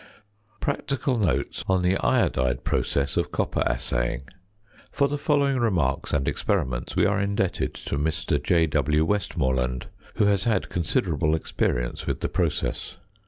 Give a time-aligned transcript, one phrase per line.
[0.61, 4.23] PRACTICAL NOTES ON THE IODIDE PROCESS OF COPPER ASSAYING.
[4.91, 8.41] For the following remarks and experiments we are indebted to Mr.
[8.41, 9.05] J.W.
[9.05, 12.95] Westmoreland, who has had considerable experience with the process.